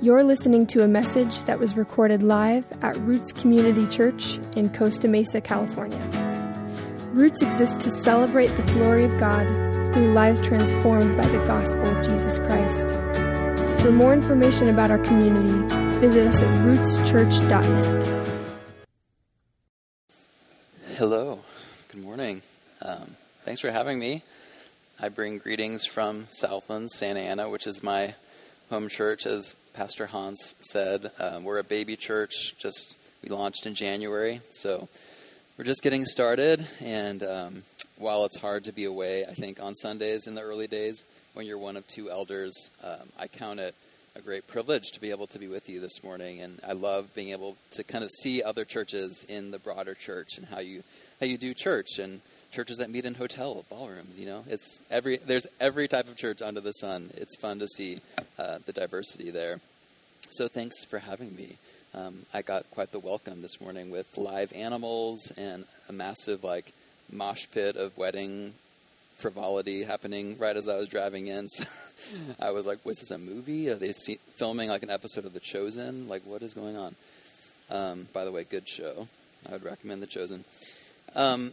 [0.00, 5.08] You're listening to a message that was recorded live at Roots Community Church in Costa
[5.08, 5.98] Mesa, California.
[7.12, 9.44] Roots exists to celebrate the glory of God
[9.92, 12.90] through lives transformed by the gospel of Jesus Christ.
[13.82, 15.66] For more information about our community,
[15.98, 18.28] visit us at rootschurch.net.
[20.94, 21.40] Hello,
[21.90, 22.42] good morning.
[22.82, 24.22] Um, thanks for having me.
[25.00, 28.14] I bring greetings from Southland, Santa Ana, which is my
[28.70, 31.10] home church, as Pastor Hans said.
[31.18, 34.88] Um, we're a baby church, just we launched in January, so
[35.56, 36.66] we're just getting started.
[36.84, 37.62] And um,
[37.96, 41.46] while it's hard to be away, I think on Sundays in the early days, when
[41.46, 43.74] you're one of two elders, um, I count it
[44.14, 46.40] a great privilege to be able to be with you this morning.
[46.40, 50.36] And I love being able to kind of see other churches in the broader church
[50.36, 50.82] and how you
[51.20, 52.20] how you do church and
[52.52, 54.18] churches that meet in hotel ballrooms.
[54.18, 57.10] You know, it's every there's every type of church under the sun.
[57.14, 58.00] It's fun to see
[58.38, 59.60] uh, the diversity there.
[60.30, 61.56] So thanks for having me.
[61.94, 66.72] Um, I got quite the welcome this morning with live animals and a massive like
[67.10, 68.52] mosh pit of wedding
[69.16, 71.48] frivolity happening right as I was driving in.
[71.58, 71.64] So
[72.40, 73.68] I was like, "Was this a movie?
[73.68, 76.08] Are they see- filming like an episode of The Chosen?
[76.08, 76.94] Like, what is going on?"
[77.70, 79.08] Um, by the way, good show.
[79.48, 80.44] I would recommend The Chosen.
[81.14, 81.52] Um,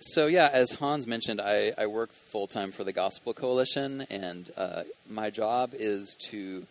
[0.00, 4.50] so yeah, as Hans mentioned, I, I work full time for the Gospel Coalition, and
[4.56, 6.66] uh, my job is to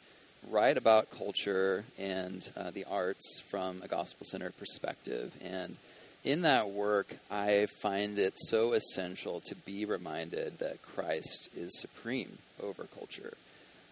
[0.50, 5.36] write about culture and uh, the arts from a gospel centered perspective.
[5.44, 5.75] And
[6.23, 12.38] in that work, I find it so essential to be reminded that Christ is supreme
[12.61, 13.33] over culture.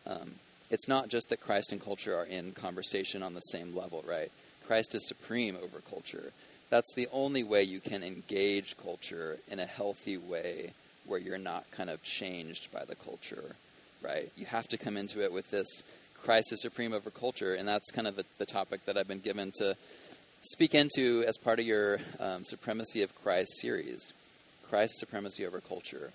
[0.08, 0.36] Um,
[0.72, 4.32] it's not just that Christ and culture are in conversation on the same level, right?
[4.66, 6.32] Christ is supreme over culture.
[6.70, 10.72] That's the only way you can engage culture in a healthy way
[11.06, 13.56] where you're not kind of changed by the culture,
[14.02, 14.32] right?
[14.36, 15.84] You have to come into it with this
[16.24, 19.20] Christ is supreme over culture, and that's kind of the, the topic that I've been
[19.20, 19.78] given to
[20.42, 24.12] speak into as part of your um, Supremacy of Christ series
[24.68, 26.12] Christ's supremacy over culture.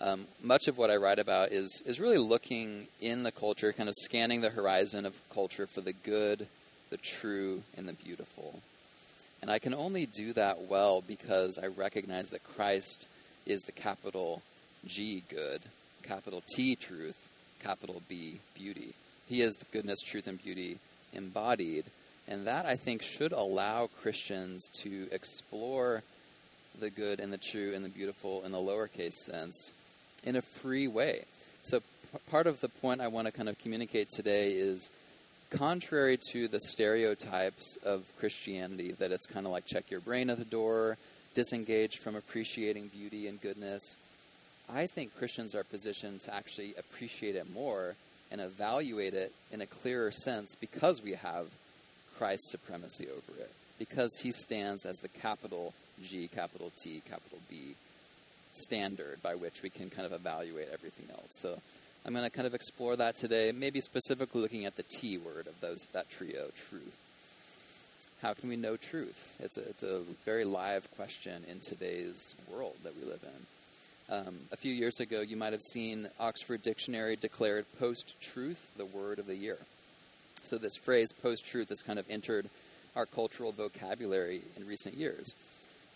[0.00, 3.88] Um, much of what I write about is, is really looking in the culture, kind
[3.88, 6.46] of scanning the horizon of culture for the good,
[6.90, 8.62] the true, and the beautiful.
[9.42, 13.08] And I can only do that well because I recognize that Christ
[13.46, 14.42] is the capital
[14.86, 15.60] G good,
[16.02, 17.30] capital T truth,
[17.62, 18.94] capital B beauty.
[19.28, 20.78] He is the goodness, truth, and beauty
[21.12, 21.84] embodied.
[22.28, 26.02] And that, I think, should allow Christians to explore
[26.78, 29.74] the good and the true and the beautiful in the lowercase sense
[30.24, 31.24] in a free way.
[31.62, 31.86] So, p-
[32.30, 34.90] part of the point I want to kind of communicate today is
[35.50, 40.38] contrary to the stereotypes of Christianity, that it's kind of like check your brain at
[40.38, 40.96] the door,
[41.34, 43.96] disengage from appreciating beauty and goodness,
[44.72, 47.96] I think Christians are positioned to actually appreciate it more
[48.30, 51.46] and evaluate it in a clearer sense because we have
[52.16, 57.74] Christ's supremacy over it, because he stands as the capital G, capital T, capital B
[58.52, 61.30] standard by which we can kind of evaluate everything else.
[61.30, 61.60] So
[62.04, 65.46] I'm going to kind of explore that today, maybe specifically looking at the T word
[65.46, 66.96] of those that trio, truth.
[68.22, 69.36] How can we know truth?
[69.40, 74.16] It's a, it's a very live question in today's world that we live in.
[74.16, 78.84] Um, a few years ago, you might have seen Oxford Dictionary declared post truth the
[78.84, 79.58] word of the year.
[80.44, 82.46] So, this phrase post truth has kind of entered
[82.96, 85.34] our cultural vocabulary in recent years.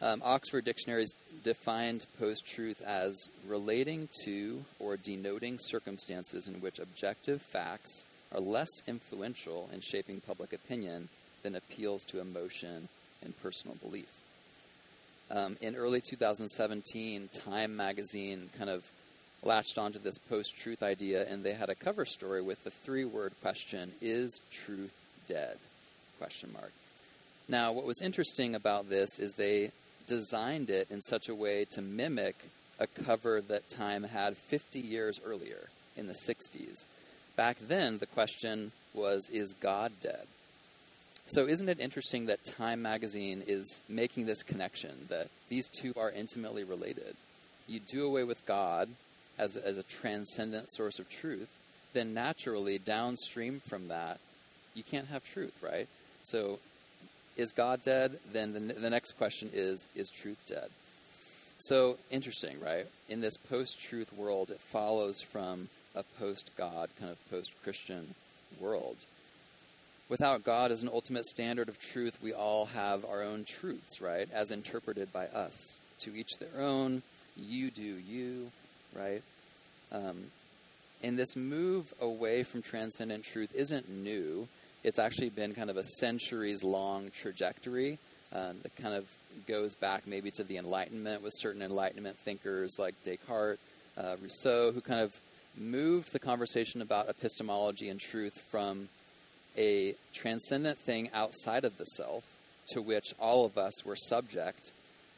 [0.02, 7.40] Um, Oxford Dictionaries defined post truth as relating to or denoting circumstances in which objective
[7.40, 11.08] facts are less influential in shaping public opinion
[11.42, 12.88] than appeals to emotion
[13.22, 14.10] and personal belief.
[15.30, 18.90] Um, in early 2017, Time magazine kind of
[19.42, 23.04] latched onto this post truth idea, and they had a cover story with the three
[23.04, 25.56] word question Is truth dead?
[26.18, 26.72] Question mark.
[27.48, 29.70] Now, what was interesting about this is they
[30.06, 32.36] designed it in such a way to mimic
[32.78, 36.86] a cover that Time had 50 years earlier in the 60s.
[37.36, 40.26] Back then, the question was Is God dead?
[41.26, 46.10] So, isn't it interesting that Time magazine is making this connection that these two are
[46.10, 47.16] intimately related?
[47.66, 48.90] You do away with God
[49.38, 51.50] as, as a transcendent source of truth,
[51.92, 54.18] then naturally, downstream from that,
[54.74, 55.88] you can't have truth, right?
[56.22, 56.58] So,
[57.36, 58.18] is God dead?
[58.32, 60.68] Then the, the next question is, is truth dead?
[61.58, 62.86] So interesting, right?
[63.08, 68.14] In this post truth world, it follows from a post God, kind of post Christian
[68.60, 68.96] world.
[70.08, 74.28] Without God as an ultimate standard of truth, we all have our own truths, right?
[74.32, 75.78] As interpreted by us.
[76.00, 77.02] To each their own,
[77.36, 78.50] you do you,
[78.94, 79.22] right?
[79.90, 80.30] Um,
[81.02, 84.48] And this move away from transcendent truth isn't new.
[84.84, 87.98] It's actually been kind of a centuries long trajectory
[88.34, 89.10] um, that kind of
[89.48, 93.58] goes back maybe to the Enlightenment with certain Enlightenment thinkers like Descartes,
[93.96, 95.18] uh, Rousseau, who kind of
[95.56, 98.88] moved the conversation about epistemology and truth from
[99.56, 102.24] a transcendent thing outside of the self
[102.66, 104.72] to which all of us were subject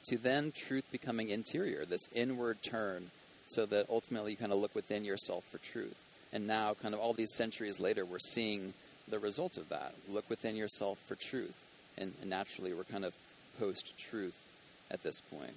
[0.04, 3.10] to then truth becoming interior, this inward turn,
[3.48, 5.98] so that ultimately you kind of look within yourself for truth.
[6.32, 8.74] And now, kind of all these centuries later, we're seeing
[9.08, 9.94] the result of that.
[10.08, 11.64] Look within yourself for truth.
[11.98, 13.14] And, and naturally, we're kind of
[13.58, 14.48] post truth
[14.90, 15.54] at this point.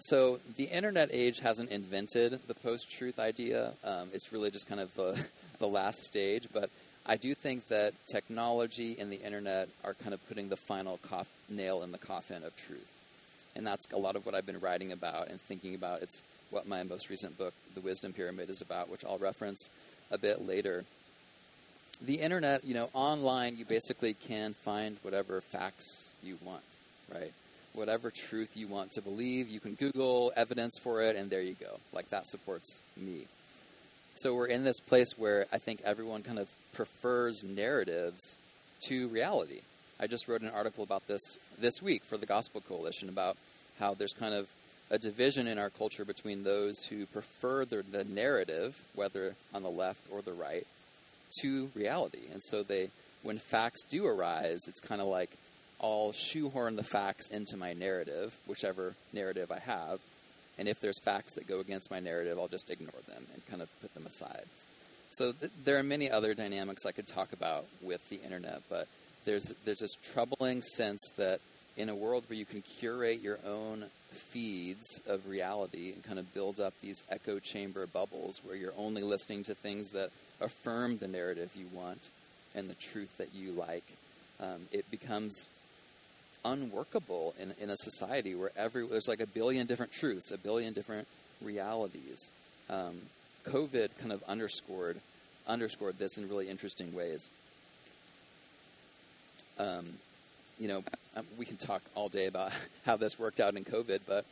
[0.00, 3.72] So the internet age hasn't invented the post-truth idea.
[3.84, 5.26] Um, it's really just kind of the,
[5.58, 6.48] the last stage.
[6.52, 6.68] But
[7.06, 11.26] I do think that technology and the internet are kind of putting the final cof-
[11.48, 12.98] nail in the coffin of truth.
[13.56, 16.02] And that's a lot of what I've been writing about and thinking about.
[16.02, 19.70] It's what my most recent book, The Wisdom Pyramid, is about, which I'll reference
[20.10, 20.84] a bit later.
[22.02, 26.62] The internet, you know, online, you basically can find whatever facts you want,
[27.12, 27.32] right?
[27.74, 29.48] whatever truth you want to believe.
[29.48, 31.78] You can Google evidence for it, and there you go.
[31.92, 33.26] Like that supports me.
[34.14, 38.38] So we're in this place where I think everyone kind of prefers narratives
[38.86, 39.60] to reality.
[40.00, 43.36] I just wrote an article about this this week for the Gospel Coalition about
[43.80, 44.50] how there's kind of
[44.90, 49.70] a division in our culture between those who prefer the, the narrative, whether on the
[49.70, 50.66] left or the right,
[51.40, 52.26] to reality.
[52.32, 52.90] And so they,
[53.22, 55.30] when facts do arise, it's kind of like
[55.80, 60.00] I'll shoehorn the facts into my narrative, whichever narrative I have.
[60.58, 63.60] And if there's facts that go against my narrative, I'll just ignore them and kind
[63.60, 64.44] of put them aside.
[65.10, 68.88] So th- there are many other dynamics I could talk about with the internet, but
[69.24, 71.40] there's there's this troubling sense that
[71.76, 76.32] in a world where you can curate your own feeds of reality and kind of
[76.34, 80.10] build up these echo chamber bubbles where you're only listening to things that
[80.40, 82.10] affirm the narrative you want
[82.54, 83.84] and the truth that you like,
[84.40, 85.48] um, it becomes
[86.44, 90.72] unworkable in, in a society where every there's like a billion different truths, a billion
[90.72, 91.08] different
[91.42, 92.32] realities.
[92.68, 92.94] Um,
[93.44, 94.98] COVID kind of underscored
[95.46, 97.28] underscored this in really interesting ways.
[99.58, 99.86] Um,
[100.58, 100.82] you know,
[101.16, 102.52] um, we can talk all day about
[102.86, 104.24] how this worked out in COVID, but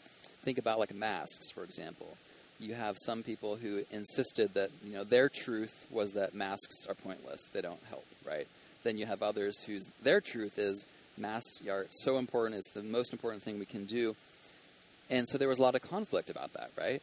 [0.42, 2.16] think about like masks, for example.
[2.62, 6.94] You have some people who insisted that you know their truth was that masks are
[6.94, 8.46] pointless; they don't help, right?
[8.84, 10.86] Then you have others whose their truth is
[11.18, 12.60] masks are so important.
[12.60, 14.14] It's the most important thing we can do.
[15.10, 17.02] And so there was a lot of conflict about that, right?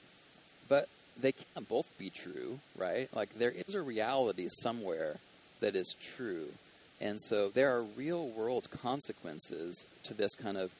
[0.69, 0.87] But
[1.19, 3.13] they can't both be true, right?
[3.13, 5.17] Like there is a reality somewhere
[5.59, 6.53] that is true.
[7.01, 10.73] And so there are real world consequences to this kind of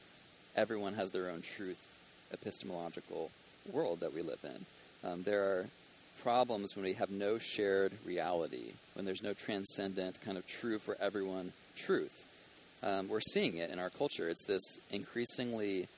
[0.56, 1.98] everyone has their own truth
[2.32, 3.30] epistemological
[3.70, 5.10] world that we live in.
[5.10, 5.66] Um, there are
[6.22, 10.96] problems when we have no shared reality, when there's no transcendent kind of true for
[11.00, 12.26] everyone truth
[12.82, 14.28] um, we're seeing it in our culture.
[14.28, 15.88] It's this increasingly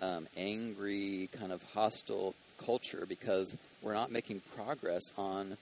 [0.00, 2.34] um, angry, kind of hostile
[2.64, 5.56] culture because we're not making progress on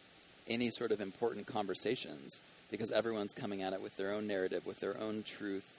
[0.48, 4.80] any sort of important conversations because everyone's coming at it with their own narrative, with
[4.80, 5.78] their own truth,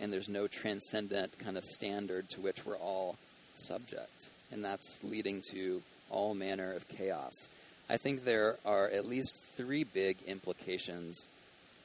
[0.00, 3.16] and there's no transcendent kind of standard to which we're all
[3.54, 4.30] subject.
[4.52, 7.50] And that's leading to all manner of chaos.
[7.88, 11.28] I think there are at least three big implications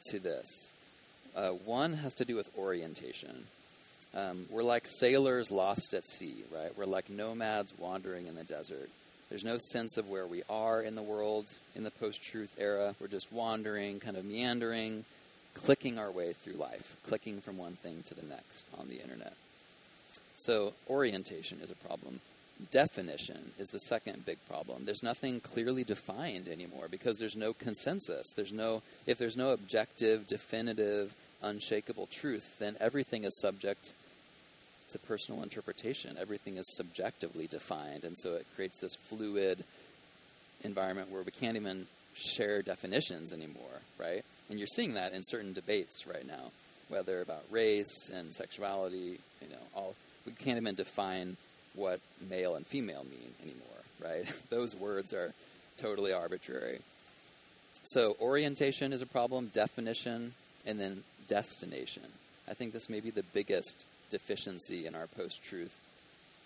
[0.10, 0.72] to this.
[1.36, 3.46] Uh, one has to do with orientation.
[4.16, 6.72] Um, we're like sailors lost at sea, right?
[6.78, 8.90] We're like nomads wandering in the desert.
[9.30, 12.96] There's no sense of where we are in the world in the post truth era.
[13.02, 15.04] We're just wandering, kind of meandering,
[15.56, 19.34] clicking our way through life, clicking from one thing to the next on the internet.
[20.38, 22.22] So, orientation is a problem.
[22.72, 24.86] Definition is the second big problem.
[24.86, 28.34] There's nothing clearly defined anymore because there's no consensus.
[28.34, 31.14] There's no if there's no objective, definitive
[31.44, 33.94] unshakable truth, then everything is subject
[34.90, 36.18] to personal interpretation.
[36.20, 39.64] Everything is subjectively defined, and so it creates this fluid
[40.64, 44.24] environment where we can't even share definitions anymore, right?
[44.50, 46.52] And you're seeing that in certain debates right now,
[46.88, 51.38] whether about race and sexuality, you know, all we can't even define
[51.74, 53.64] what male and female mean anymore,
[54.04, 54.26] right?
[54.50, 55.34] Those words are
[55.78, 56.80] totally arbitrary.
[57.84, 60.34] So orientation is a problem, definition,
[60.66, 62.04] and then destination.
[62.50, 65.82] I think this may be the biggest deficiency in our post truth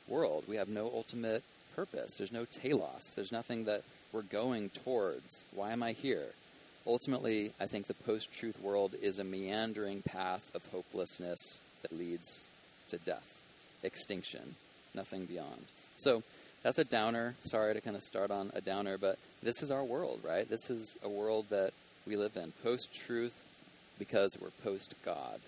[0.08, 0.46] world.
[0.48, 1.44] We have no ultimate
[1.76, 5.46] purpose, there's no telos, there's nothing that we're going towards.
[5.54, 6.26] Why am I here?
[6.88, 12.50] Ultimately, I think the post truth world is a meandering path of hopelessness that leads
[12.90, 13.39] to death,
[13.84, 14.56] extinction,
[14.94, 15.66] nothing beyond.
[15.98, 16.24] So,
[16.64, 17.36] that's a downer.
[17.40, 20.48] Sorry to kind of start on a downer, but this is our world, right?
[20.50, 21.72] This is a world that
[22.06, 22.52] we live in.
[22.64, 23.46] Post truth
[23.98, 25.40] because we're post God.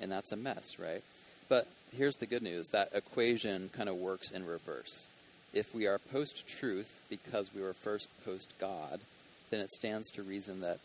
[0.00, 1.02] And that's a mess, right?
[1.48, 5.08] But here's the good news that equation kind of works in reverse.
[5.52, 9.00] If we are post truth because we were first post God,
[9.50, 10.78] then it stands to reason that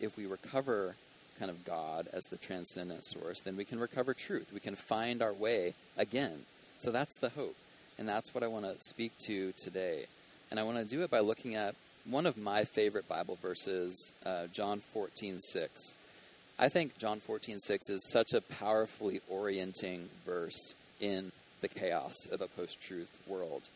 [0.00, 0.96] if we recover
[1.38, 4.50] kind of God as the transcendent source, then we can recover truth.
[4.52, 6.40] We can find our way again.
[6.78, 7.56] So that's the hope.
[7.98, 10.04] And that's what I want to speak to today.
[10.50, 11.74] And I want to do it by looking at
[12.04, 15.94] one of my favorite Bible verses, uh, John 14, 6.
[16.58, 22.40] I think John 14, 6 is such a powerfully orienting verse in the chaos of
[22.40, 23.68] a post truth world.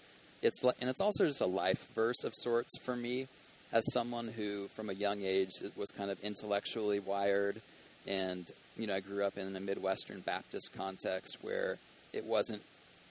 [0.43, 3.27] It's, and it's also just a life verse of sorts for me
[3.73, 7.61] as someone who, from a young age, was kind of intellectually wired,
[8.07, 11.79] and you know, I grew up in a Midwestern Baptist context where
[12.13, 12.63] it wasn't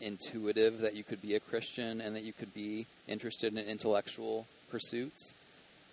[0.02, 4.48] intuitive that you could be a Christian and that you could be interested in intellectual
[4.70, 5.36] pursuits.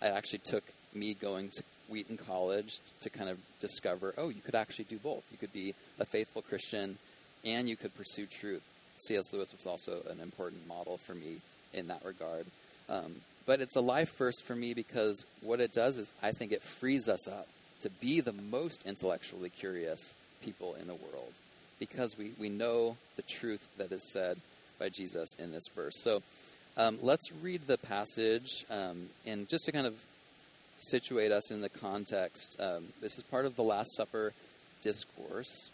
[0.01, 4.55] It actually took me going to Wheaton College to kind of discover, oh, you could
[4.55, 5.25] actually do both.
[5.31, 6.97] You could be a faithful Christian
[7.45, 8.63] and you could pursue truth.
[8.97, 9.33] C.S.
[9.33, 11.37] Lewis was also an important model for me
[11.73, 12.45] in that regard.
[12.89, 13.15] Um,
[13.47, 16.61] but it's a life first for me because what it does is I think it
[16.61, 17.47] frees us up
[17.79, 21.33] to be the most intellectually curious people in the world
[21.79, 24.37] because we, we know the truth that is said
[24.79, 25.99] by Jesus in this verse.
[26.03, 26.21] So
[26.75, 30.05] um, let's read the passage um, and just to kind of
[30.79, 32.59] situate us in the context.
[32.61, 34.33] Um, this is part of the Last Supper
[34.81, 35.71] discourse,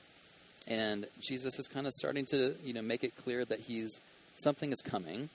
[0.68, 4.00] and Jesus is kind of starting to you know make it clear that he's
[4.38, 5.30] something is coming.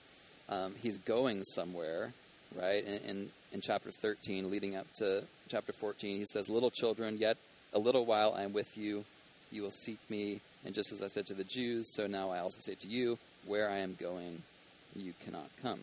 [0.49, 2.13] Um, he's going somewhere,
[2.55, 2.83] right?
[2.85, 7.37] In, in, in chapter 13, leading up to chapter 14, he says, Little children, yet
[7.73, 9.05] a little while I am with you.
[9.51, 10.41] You will seek me.
[10.65, 13.17] And just as I said to the Jews, so now I also say to you,
[13.45, 14.43] Where I am going,
[14.95, 15.79] you cannot come.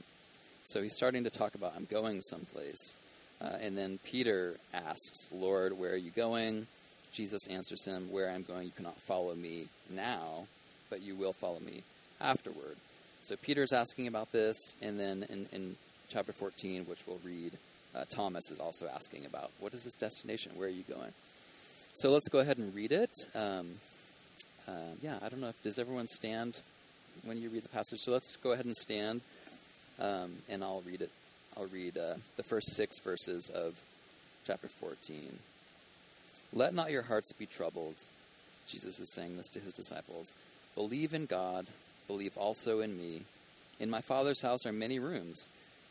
[0.65, 2.97] So he's starting to talk about, I'm going someplace.
[3.41, 6.67] Uh, and then Peter asks, Lord, where are you going?
[7.13, 10.47] Jesus answers him, Where I'm going, you cannot follow me now,
[10.91, 11.83] but you will follow me
[12.21, 12.77] afterward.
[13.23, 15.77] So Peter's asking about this, and then in, in
[16.09, 17.53] chapter 14, which we'll read,
[17.95, 20.53] uh, Thomas is also asking about what is this destination?
[20.57, 21.13] Where are you going?
[21.95, 23.11] So let's go ahead and read it.
[23.35, 23.69] Um,
[24.69, 26.61] uh, yeah, I don't know if does everyone stand
[27.25, 28.01] when you read the passage.
[28.01, 29.21] So let's go ahead and stand,
[30.01, 31.11] um, and I'll read it.
[31.57, 33.81] I'll read uh, the first six verses of
[34.47, 35.39] chapter 14.
[36.53, 37.97] Let not your hearts be troubled.
[38.69, 40.35] Jesus is saying this to his disciples.
[40.75, 41.67] Believe in God,
[42.07, 43.23] believe also in me.
[43.81, 45.49] In my Father's house are many rooms.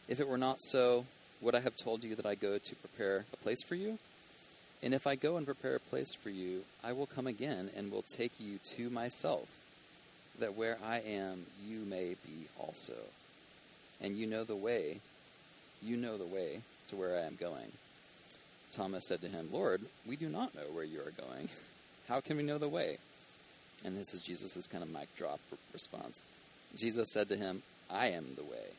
[0.07, 1.05] If it were not so,
[1.41, 3.97] would I have told you that I go to prepare a place for you?
[4.83, 7.91] And if I go and prepare a place for you, I will come again and
[7.91, 9.47] will take you to myself,
[10.39, 12.93] that where I am, you may be also.
[13.99, 14.99] And you know the way,
[15.81, 17.71] you know the way to where I am going.
[18.71, 21.49] Thomas said to him, Lord, we do not know where you are going.
[22.07, 22.97] How can we know the way?
[23.83, 25.39] And this is Jesus' kind of mic drop
[25.73, 26.23] response.
[26.77, 28.73] Jesus said to him, I am the way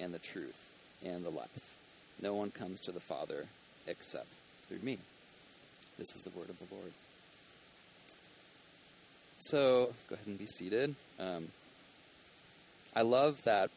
[0.00, 0.74] and the truth
[1.04, 1.76] and the life.
[2.20, 3.46] No one comes to the Father
[3.86, 4.28] except
[4.68, 4.98] through me.
[5.98, 6.92] This is the word of the Lord.
[9.38, 10.94] So go ahead and be seated.
[11.20, 11.48] Um,
[12.96, 13.70] I love that.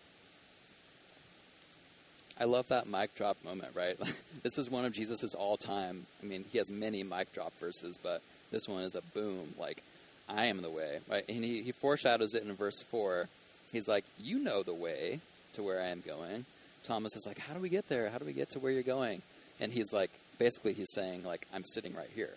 [2.39, 3.97] I love that mic drop moment, right?
[4.43, 6.05] this is one of Jesus's all time.
[6.21, 8.21] I mean, he has many mic drop verses, but
[8.51, 9.53] this one is a boom.
[9.59, 9.83] Like,
[10.29, 11.23] I am the way, right?
[11.27, 13.27] And he, he foreshadows it in verse 4.
[13.71, 15.19] He's like, You know the way
[15.57, 16.45] to where I am going.
[16.83, 18.09] Thomas is like, How do we get there?
[18.09, 19.21] How do we get to where you're going?
[19.59, 22.33] And he's like, basically he's saying like i'm sitting right here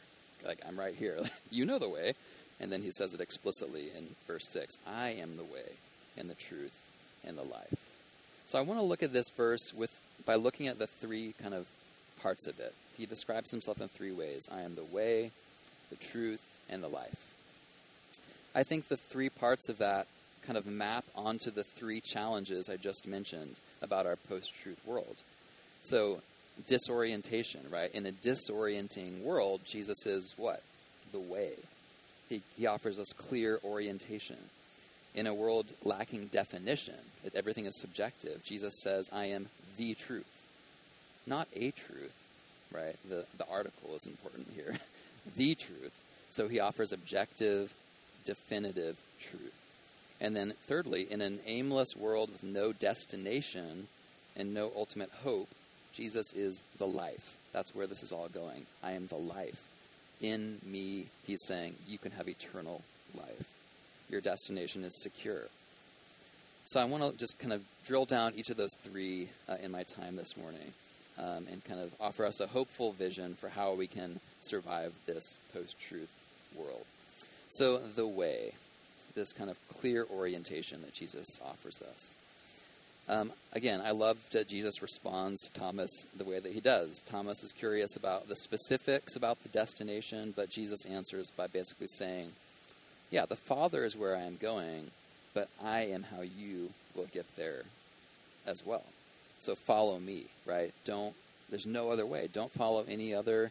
[0.47, 1.19] like i'm right here
[1.51, 2.15] you know the way
[2.61, 5.77] and then he says it explicitly in verse 6 i am the way
[6.19, 6.89] and the truth
[7.27, 10.79] and the life so i want to look at this verse with by looking at
[10.79, 11.69] the three kind of
[12.23, 15.31] parts of it he describes himself in three ways i am the way
[15.91, 17.35] the truth and the life
[18.55, 20.07] i think the three parts of that
[20.51, 25.23] kind of map onto the three challenges i just mentioned about our post-truth world
[25.83, 26.21] so
[26.67, 27.93] disorientation, right?
[27.95, 30.63] In a disorienting world, Jesus is what?
[31.13, 31.53] The way.
[32.29, 34.37] He, he offers us clear orientation.
[35.15, 40.47] In a world lacking definition, that everything is subjective, Jesus says, I am the truth.
[41.27, 42.29] Not a truth,
[42.73, 42.97] right?
[43.09, 44.77] The, the article is important here.
[45.37, 46.05] the truth.
[46.31, 47.75] So he offers objective,
[48.25, 49.70] definitive truth.
[50.21, 53.87] And then, thirdly, in an aimless world with no destination
[54.37, 55.49] and no ultimate hope,
[55.95, 57.37] Jesus is the life.
[57.53, 58.67] That's where this is all going.
[58.83, 59.69] I am the life.
[60.21, 62.83] In me, he's saying, you can have eternal
[63.17, 63.55] life.
[64.11, 65.49] Your destination is secure.
[66.67, 69.73] So I want to just kind of drill down each of those three uh, in
[69.73, 70.73] my time this morning
[71.19, 75.41] um, and kind of offer us a hopeful vision for how we can survive this
[75.53, 76.25] post truth
[76.57, 76.85] world.
[77.49, 78.53] So, the way,
[79.15, 82.17] this kind of clear orientation that Jesus offers us.
[83.09, 87.03] Um, again, I love that Jesus responds to Thomas the way that he does.
[87.03, 92.31] Thomas is curious about the specifics about the destination, but Jesus answers by basically saying,
[93.11, 94.93] Yeah, the Father is where I am going,
[95.35, 97.63] but I am how you will get there
[98.47, 98.85] as well.
[99.39, 100.73] So follow me, right?
[100.85, 101.15] Don't,
[101.49, 102.29] there's no other way.
[102.33, 103.51] Don't follow any other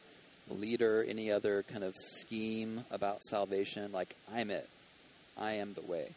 [0.49, 3.91] leader, any other kind of scheme about salvation.
[3.91, 4.69] Like, I'm it.
[5.39, 6.09] I am the way.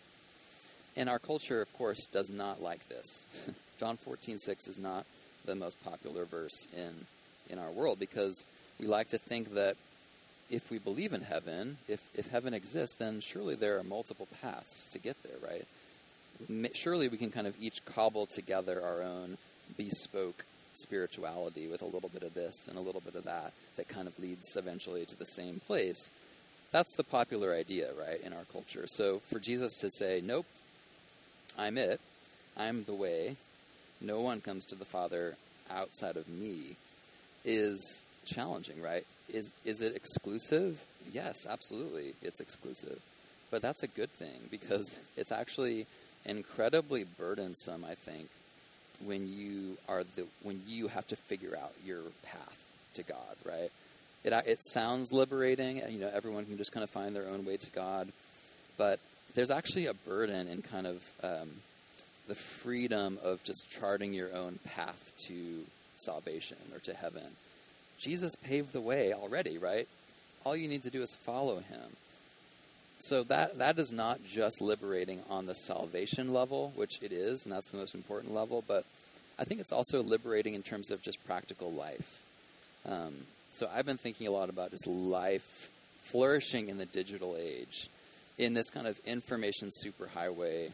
[0.97, 3.27] And our culture, of course, does not like this.
[3.79, 5.07] John 14, 6 is not
[5.45, 7.07] the most popular verse in,
[7.51, 8.45] in our world because
[8.79, 9.77] we like to think that
[10.51, 14.89] if we believe in heaven, if, if heaven exists, then surely there are multiple paths
[14.91, 15.67] to get there, right?
[16.75, 19.39] Surely we can kind of each cobble together our own
[19.79, 23.89] bespoke spirituality with a little bit of this and a little bit of that that
[23.89, 26.11] kind of leads eventually to the same place.
[26.73, 28.87] That's the popular idea, right, in our culture.
[28.87, 30.47] So for Jesus to say, nope,
[31.59, 32.01] I'm it,
[32.59, 33.37] I'm the way,
[34.01, 35.37] no one comes to the Father
[35.71, 36.77] outside of me,
[37.45, 39.05] is challenging, right?
[39.29, 40.85] Is, is it exclusive?
[41.13, 43.01] Yes, absolutely, it's exclusive.
[43.51, 45.87] But that's a good thing because it's actually
[46.25, 48.29] incredibly burdensome, I think,
[49.05, 53.71] when you are the when you have to figure out your path to God, right?
[54.25, 57.57] It it sounds liberating, you know, everyone can just kind of find their own way
[57.57, 58.09] to God,
[58.79, 59.01] but
[59.35, 61.49] there's actually a burden in kind of um,
[62.29, 65.65] the freedom of just charting your own path to
[65.97, 67.37] salvation or to heaven.
[67.99, 69.89] Jesus paved the way already, right?
[70.45, 71.97] All you need to do is follow him.
[73.01, 77.53] So that that is not just liberating on the salvation level, which it is, and
[77.53, 78.85] that's the most important level, but
[79.39, 82.23] I think it's also liberating in terms of just practical life.
[82.89, 87.89] Um, so I've been thinking a lot about just life flourishing in the digital age,
[88.39, 90.71] in this kind of information superhighway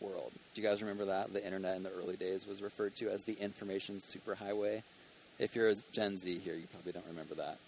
[0.00, 0.30] world.
[0.54, 1.32] Do you guys remember that?
[1.32, 4.82] The internet in the early days was referred to as the information superhighway.
[5.38, 7.58] If you're a Gen Z here, you probably don't remember that.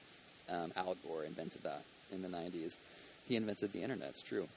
[0.51, 2.77] Um, Al Gore invented that in the 90s
[3.29, 4.09] he invented the internet.
[4.09, 4.49] It's true.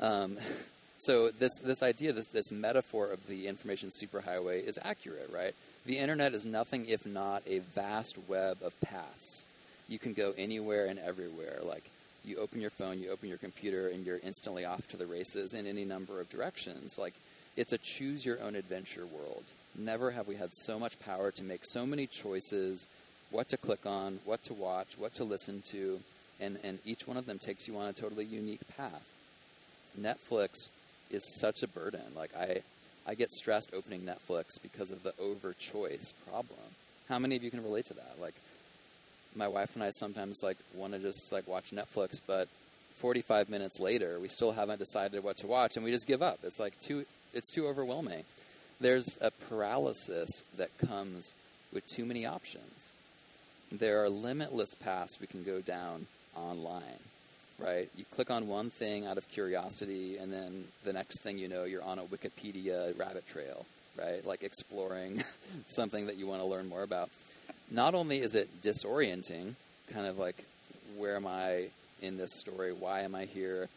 [0.00, 0.38] Um,
[1.04, 5.54] so this this idea, this this metaphor of the information superhighway is accurate, right?
[5.84, 9.44] The internet is nothing if not a vast web of paths.
[9.88, 11.58] You can go anywhere and everywhere.
[11.62, 11.84] Like
[12.24, 15.54] you open your phone, you open your computer, and you're instantly off to the races
[15.54, 16.98] in any number of directions.
[16.98, 17.14] Like
[17.56, 19.44] it's a choose your own adventure world.
[19.76, 22.86] Never have we had so much power to make so many choices,
[23.30, 26.00] what to click on, what to watch, what to listen to
[26.42, 29.08] and, and each one of them takes you on a totally unique path.
[29.98, 30.70] Netflix
[31.12, 32.02] is such a burden.
[32.16, 32.62] Like I,
[33.06, 36.58] I get stressed opening Netflix because of the over choice problem.
[37.08, 38.16] How many of you can relate to that?
[38.20, 38.34] Like
[39.34, 42.48] my wife and I sometimes like want to just like watch Netflix, but
[42.96, 46.38] 45 minutes later we still haven't decided what to watch and we just give up.
[46.42, 48.24] It's like too it's too overwhelming.
[48.80, 51.34] There's a paralysis that comes
[51.72, 52.92] with too many options.
[53.70, 57.00] There are limitless paths we can go down online,
[57.62, 57.88] right?
[57.96, 61.64] You click on one thing out of curiosity, and then the next thing you know,
[61.64, 63.66] you're on a Wikipedia rabbit trail,
[63.98, 64.24] right?
[64.26, 65.22] Like exploring
[65.66, 67.10] something that you want to learn more about.
[67.70, 69.54] Not only is it disorienting,
[69.92, 70.44] kind of like,
[70.96, 71.68] where am I
[72.00, 72.72] in this story?
[72.72, 73.68] Why am I here?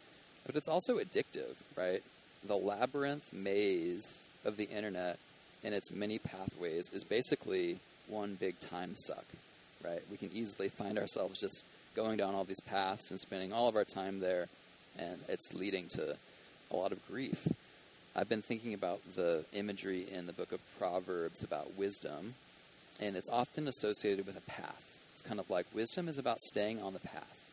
[0.46, 2.02] But it's also addictive, right?
[2.46, 5.18] The labyrinth maze of the internet
[5.64, 9.26] and its many pathways is basically one big time suck,
[9.84, 10.02] right?
[10.12, 13.76] We can easily find ourselves just going down all these paths and spending all of
[13.76, 14.48] our time there,
[15.00, 16.18] and it's leading to
[16.72, 17.48] a lot of grief.
[18.16, 22.36] I've been thinking about the imagery in the book of Proverbs about wisdom,
[23.02, 24.98] and it's often associated with a path.
[25.14, 27.50] It's kind of like wisdom is about staying on the path.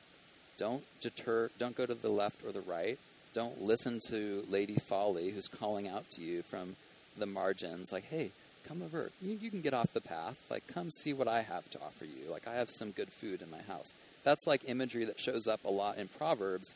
[0.58, 2.98] Don't deter, don't go to the left or the right.
[3.34, 6.76] Don't listen to Lady Folly who's calling out to you from
[7.16, 8.30] the margins, like, hey,
[8.66, 9.10] come over.
[9.20, 10.38] You, you, can get off the path.
[10.50, 12.30] Like, come see what I have to offer you.
[12.30, 13.94] Like, I have some good food in my house.
[14.24, 16.74] That's like imagery that shows up a lot in Proverbs.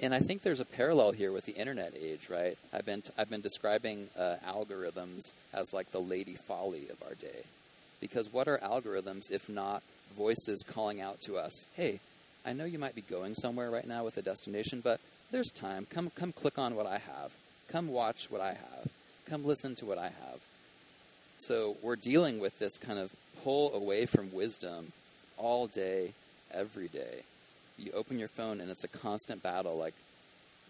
[0.00, 2.56] And I think there's a parallel here with the internet age, right?
[2.72, 7.14] I've been, t- I've been describing uh, algorithms as like the lady folly of our
[7.14, 7.44] day.
[8.00, 9.82] Because what are algorithms if not
[10.16, 12.00] voices calling out to us, hey,
[12.44, 15.86] I know you might be going somewhere right now with a destination, but there's time.
[15.88, 17.32] Come, come click on what I have.
[17.68, 18.90] Come watch what I have.
[19.26, 20.23] Come listen to what I have.
[21.46, 24.92] So we're dealing with this kind of pull away from wisdom
[25.36, 26.12] all day,
[26.50, 27.24] every day.
[27.78, 29.92] You open your phone and it's a constant battle like,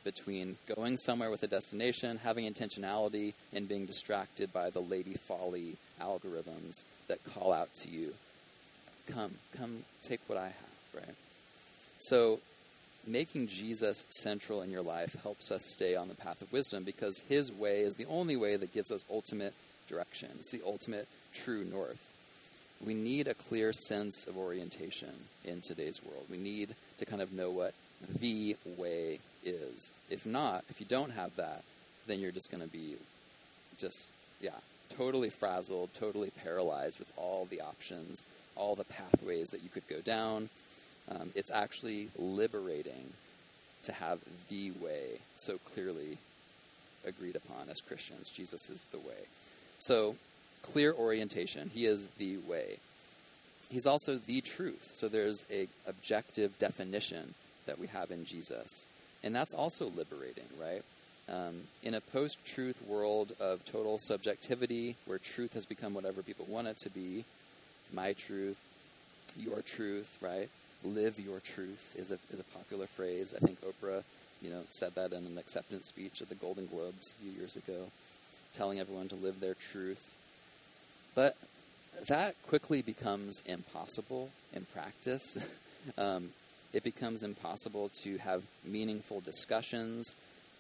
[0.03, 5.77] between going somewhere with a destination, having intentionality, and being distracted by the lady folly
[6.01, 8.13] algorithms that call out to you.
[9.13, 11.15] Come, come, take what I have, right?
[11.99, 12.41] So,
[13.07, 17.23] making Jesus central in your life helps us stay on the path of wisdom because
[17.29, 19.55] his way is the only way that gives us ultimate
[19.89, 20.31] direction.
[20.41, 22.11] It's the ultimate true north.
[22.85, 25.13] We need a clear sense of orientation
[25.45, 26.27] in today's world.
[26.31, 27.73] We need to kind of know what
[28.21, 29.95] the way is.
[30.11, 31.63] If not, if you don't have that,
[32.07, 32.97] then you're just going to be
[33.79, 34.59] just, yeah,
[34.97, 38.23] totally frazzled, totally paralyzed with all the options,
[38.57, 40.49] all the pathways that you could go down.
[41.11, 43.13] Um, it's actually liberating
[43.85, 46.19] to have the way so clearly
[47.07, 48.31] agreed upon as Christians.
[48.31, 49.29] Jesus is the way.
[49.85, 50.17] So,
[50.63, 51.71] clear orientation.
[51.75, 52.79] He is the way.
[53.69, 54.93] He's also the truth.
[54.95, 57.35] So there's a objective definition
[57.67, 58.89] that we have in Jesus.
[59.23, 60.81] And that's also liberating, right?
[61.29, 66.47] Um, in a post truth world of total subjectivity, where truth has become whatever people
[66.49, 67.27] want it to be,
[67.93, 68.63] my truth,
[69.37, 70.49] your truth, right?
[70.83, 73.35] Live your truth is a, is a popular phrase.
[73.37, 74.03] I think Oprah,
[74.41, 77.57] you know, said that in an acceptance speech at the Golden Globes a few years
[77.57, 77.91] ago,
[78.55, 80.17] telling everyone to live their truth.
[81.15, 81.37] But
[82.09, 85.39] that quickly becomes impossible in practice.
[85.99, 86.31] um,
[86.73, 90.17] it becomes impossible to have meaningful discussions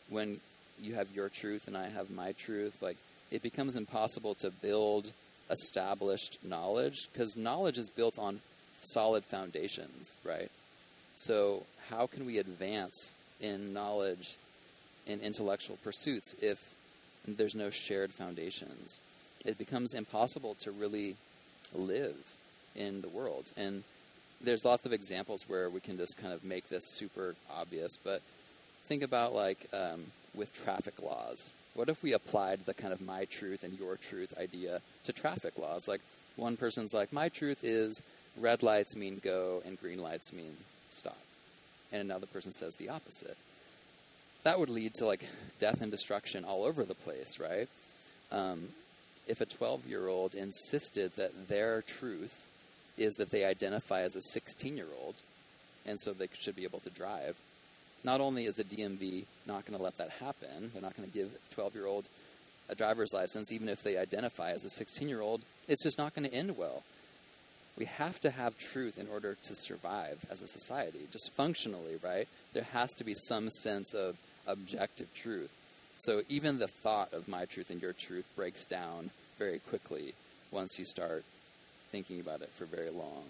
[0.08, 0.40] when
[0.80, 2.82] you have your truth and I have my truth.
[2.82, 2.96] Like,
[3.30, 5.12] it becomes impossible to build
[5.50, 8.40] established knowledge because knowledge is built on
[8.82, 10.50] solid foundations, right?
[11.16, 14.36] So, how can we advance in knowledge
[15.06, 16.73] in intellectual pursuits if
[17.26, 19.00] there's no shared foundations?
[19.44, 21.16] It becomes impossible to really
[21.74, 22.34] live
[22.74, 23.52] in the world.
[23.56, 23.84] And
[24.40, 28.20] there's lots of examples where we can just kind of make this super obvious, but
[28.84, 31.52] think about like um, with traffic laws.
[31.74, 35.58] What if we applied the kind of my truth and your truth idea to traffic
[35.58, 35.88] laws?
[35.88, 36.00] Like
[36.36, 38.02] one person's like, my truth is
[38.38, 40.56] red lights mean go and green lights mean
[40.90, 41.18] stop.
[41.92, 43.36] And another person says the opposite.
[44.44, 45.26] That would lead to like
[45.58, 47.68] death and destruction all over the place, right?
[48.30, 48.68] Um,
[49.26, 52.48] if a 12 year old insisted that their truth
[52.96, 55.16] is that they identify as a 16 year old,
[55.86, 57.38] and so they should be able to drive.
[58.04, 61.14] Not only is the DMV not going to let that happen, they're not going to
[61.14, 62.08] give a 12 year old
[62.68, 66.14] a driver's license, even if they identify as a 16 year old, it's just not
[66.14, 66.82] going to end well.
[67.76, 72.28] We have to have truth in order to survive as a society, just functionally, right?
[72.52, 75.52] There has to be some sense of objective truth.
[75.98, 80.14] So even the thought of my truth and your truth breaks down very quickly
[80.50, 81.24] once you start
[81.90, 83.24] thinking about it for very long.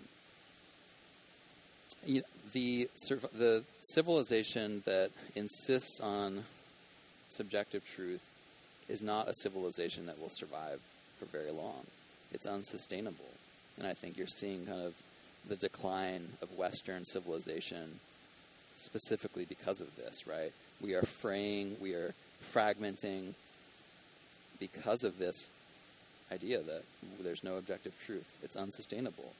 [2.06, 2.88] You know, the,
[3.36, 6.44] the civilization that insists on
[7.28, 8.30] subjective truth
[8.88, 10.80] is not a civilization that will survive
[11.18, 11.86] for very long.
[12.32, 13.30] It's unsustainable.
[13.78, 14.94] And I think you're seeing kind of
[15.48, 18.00] the decline of Western civilization
[18.76, 20.52] specifically because of this, right?
[20.80, 23.34] We are fraying, we are fragmenting
[24.60, 25.50] because of this
[26.32, 26.82] idea that
[27.22, 28.36] there's no objective truth.
[28.42, 29.32] It's unsustainable.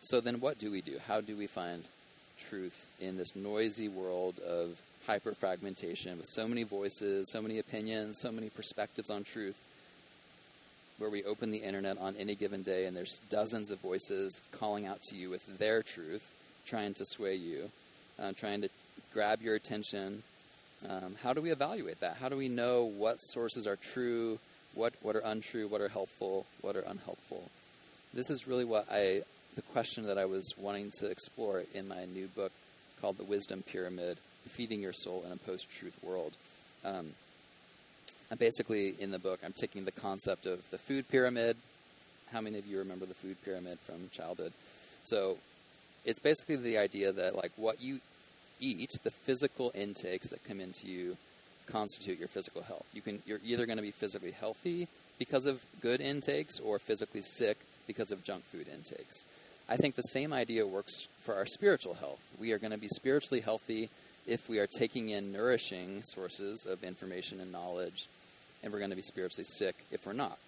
[0.00, 0.98] So then what do we do?
[1.06, 1.84] How do we find
[2.38, 8.18] truth in this noisy world of hyper fragmentation with so many voices, so many opinions,
[8.18, 9.56] so many perspectives on truth?
[10.98, 14.86] Where we open the internet on any given day and there's dozens of voices calling
[14.86, 16.34] out to you with their truth,
[16.66, 17.70] trying to sway you,
[18.20, 18.68] uh, trying to
[19.12, 20.22] grab your attention.
[20.88, 22.16] Um, how do we evaluate that?
[22.16, 24.38] How do we know what sources are true,
[24.74, 27.50] what, what are untrue, what are helpful, what are unhelpful.
[28.14, 29.22] This is really what I,
[29.54, 32.52] the question that I was wanting to explore in my new book
[33.00, 34.18] called The Wisdom Pyramid
[34.48, 36.32] Feeding Your Soul in a Post Truth World.
[36.84, 37.10] Um,
[38.30, 41.56] and basically, in the book, I'm taking the concept of the food pyramid.
[42.32, 44.52] How many of you remember the food pyramid from childhood?
[45.04, 45.36] So,
[46.04, 48.00] it's basically the idea that, like, what you
[48.62, 51.16] eat, the physical intakes that come into you,
[51.66, 52.88] constitute your physical health.
[52.92, 57.22] You can, you're either going to be physically healthy because of good intakes or physically
[57.22, 59.26] sick because of junk food intakes.
[59.68, 62.20] I think the same idea works for our spiritual health.
[62.38, 63.90] We are going to be spiritually healthy
[64.26, 68.06] if we are taking in nourishing sources of information and knowledge,
[68.62, 70.38] and we're going to be spiritually sick if we're not.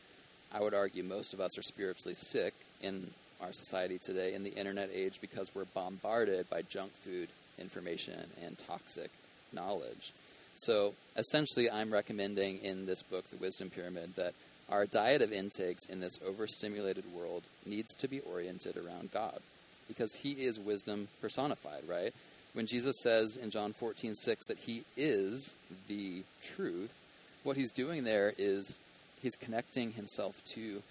[0.54, 3.08] I would argue most of us are spiritually sick in
[3.40, 8.58] our society today in the internet age because we're bombarded by junk food information and
[8.58, 9.10] toxic
[9.52, 10.12] knowledge.
[10.56, 14.34] So essentially, I'm recommending in this book, The Wisdom Pyramid, that
[14.70, 19.40] our diet of intakes in this overstimulated world needs to be oriented around God
[19.88, 22.12] because He is wisdom personified, right?
[22.54, 25.56] when Jesus says in John 14, 6 that he is
[25.88, 27.02] the truth,
[27.42, 28.78] what he's doing there is
[29.20, 30.82] he's connecting himself to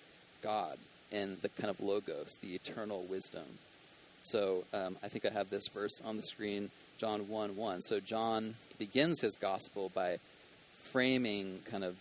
[0.43, 0.78] God
[1.12, 3.43] and the kind of logos, the eternal wisdom.
[4.23, 7.81] So um, I think I have this verse on the screen, John 1 1.
[7.81, 10.17] So John begins his gospel by
[10.77, 11.97] framing kind of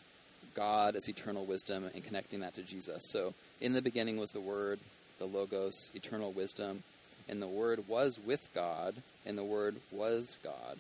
[0.55, 3.11] God as eternal wisdom and connecting that to Jesus.
[3.11, 4.79] So in the beginning was the Word,
[5.19, 6.85] the Logos, eternal wisdom,
[7.29, 8.95] and the Word was with God,
[9.27, 10.79] and the Word was God.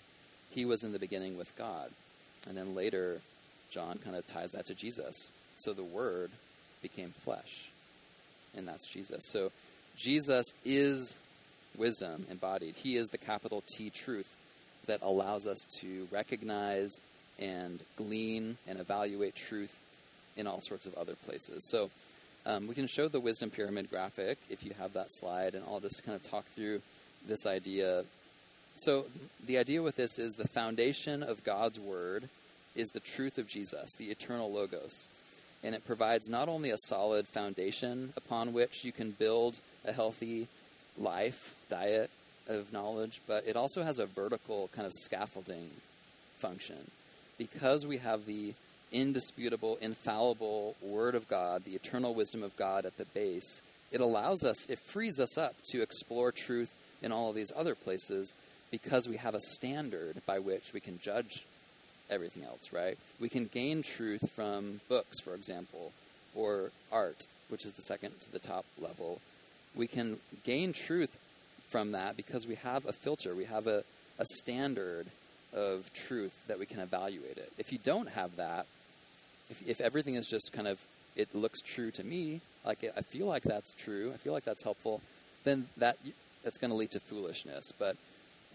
[0.50, 1.90] He was in the beginning with God.
[2.48, 3.20] And then later,
[3.70, 5.32] John kind of ties that to Jesus.
[5.56, 6.30] So the Word
[6.82, 7.70] became flesh,
[8.56, 9.26] and that's Jesus.
[9.26, 9.50] So
[9.96, 11.16] Jesus is
[11.76, 12.74] wisdom embodied.
[12.74, 14.36] He is the capital T truth
[14.86, 16.90] that allows us to recognize
[17.40, 19.80] and glean and evaluate truth
[20.36, 21.68] in all sorts of other places.
[21.70, 21.90] So
[22.44, 25.80] um, we can show the wisdom pyramid graphic if you have that slide, and I'll
[25.80, 26.80] just kind of talk through
[27.26, 28.04] this idea.
[28.76, 29.06] So
[29.44, 32.28] the idea with this is the foundation of God's word
[32.74, 35.08] is the truth of Jesus, the eternal logos.
[35.62, 40.48] And it provides not only a solid foundation upon which you can build a healthy
[40.98, 42.10] life, diet
[42.48, 45.70] of knowledge, but it also has a vertical kind of scaffolding
[46.38, 46.90] function.
[47.38, 48.54] Because we have the
[48.92, 54.44] indisputable, infallible Word of God, the eternal wisdom of God at the base, it allows
[54.44, 58.34] us, it frees us up to explore truth in all of these other places
[58.70, 61.44] because we have a standard by which we can judge
[62.10, 62.96] everything else, right?
[63.20, 65.92] We can gain truth from books, for example,
[66.34, 69.20] or art, which is the second to the top level.
[69.74, 71.18] We can gain truth
[71.68, 73.84] from that because we have a filter, we have a,
[74.18, 75.06] a standard
[75.54, 77.52] of truth that we can evaluate it.
[77.58, 78.66] If you don't have that,
[79.50, 80.80] if, if everything is just kind of,
[81.16, 84.62] it looks true to me, like I feel like that's true, I feel like that's
[84.62, 85.00] helpful,
[85.44, 85.96] then that
[86.44, 87.72] that's going to lead to foolishness.
[87.78, 87.96] But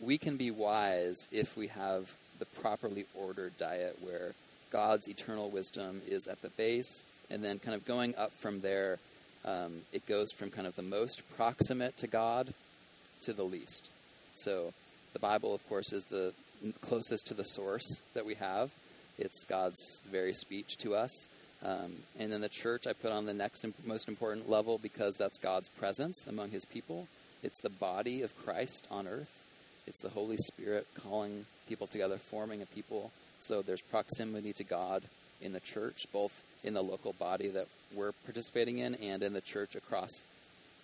[0.02, 4.34] we can be wise if we have the properly ordered diet where
[4.72, 9.00] God's eternal wisdom is at the base, and then kind of going up from there,
[9.48, 12.54] um, it goes from kind of the most proximate to God
[13.22, 13.90] to the least.
[14.36, 14.74] So
[15.14, 16.34] the Bible, of course, is the
[16.82, 18.72] closest to the source that we have.
[19.18, 21.28] It's God's very speech to us.
[21.66, 25.40] Um, and then the church I put on the next most important level because that's
[25.40, 27.08] God's presence among his people.
[27.42, 29.46] It's the body of Christ on earth.
[29.88, 33.12] It's the Holy Spirit calling people together, forming a people.
[33.40, 35.04] So there's proximity to God
[35.42, 39.42] in the church, both in the local body that we're participating in and in the
[39.42, 40.26] church across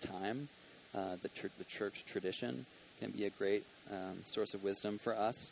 [0.00, 0.48] time.
[0.94, 2.66] Uh, the, church, the church tradition
[3.00, 5.50] can be a great um, source of wisdom for us.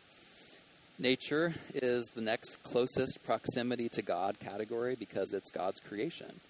[0.98, 6.40] Nature is the next closest proximity to God category because it's God's creation.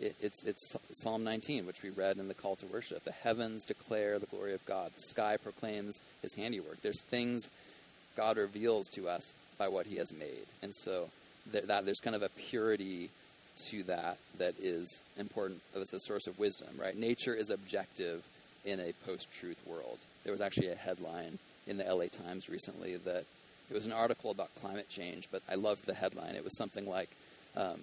[0.00, 3.04] It, it's, it's Psalm 19, which we read in the call to worship.
[3.04, 6.82] The heavens declare the glory of God, the sky proclaims his handiwork.
[6.82, 7.50] There's things
[8.16, 10.46] God reveals to us by what he has made.
[10.62, 11.10] And so
[11.52, 13.10] that there's kind of a purity
[13.56, 15.60] to that that is important.
[15.74, 16.96] It's a source of wisdom, right?
[16.96, 18.26] Nature is objective
[18.64, 19.98] in a post truth world.
[20.24, 23.24] There was actually a headline in the LA Times recently that
[23.70, 26.34] it was an article about climate change, but I loved the headline.
[26.34, 27.10] It was something like,
[27.56, 27.80] um,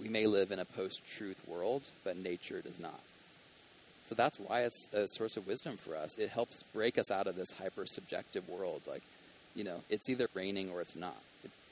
[0.00, 3.00] "We may live in a post-truth world, but nature does not."
[4.04, 6.18] So that's why it's a source of wisdom for us.
[6.18, 8.82] It helps break us out of this hyper-subjective world.
[8.86, 9.02] Like,
[9.54, 11.22] you know, it's either raining or it's not.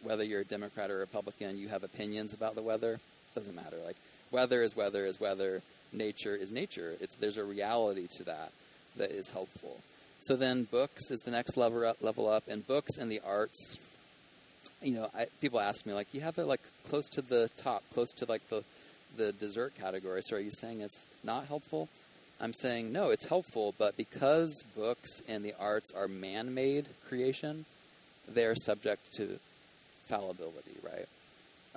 [0.03, 3.01] Whether you're a Democrat or Republican, you have opinions about the weather.
[3.35, 3.77] Doesn't matter.
[3.85, 3.97] Like,
[4.31, 5.63] weather is weather is weather.
[5.93, 6.95] Nature is nature.
[7.01, 8.53] It's, there's a reality to that
[8.97, 9.81] that is helpful.
[10.21, 13.79] So then books is the next level up, level up, and books and the arts.
[14.83, 17.83] You know, I, people ask me like, you have it like close to the top,
[17.93, 18.65] close to like the
[19.17, 20.21] the dessert category.
[20.23, 21.89] So are you saying it's not helpful?
[22.41, 27.65] I'm saying no, it's helpful, but because books and the arts are man-made creation,
[28.29, 29.41] they are subject to
[30.09, 30.78] fallibility?